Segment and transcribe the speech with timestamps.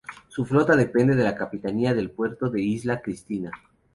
[0.29, 3.51] Su flota depende de la capitanía del puerto de Isla Cristina.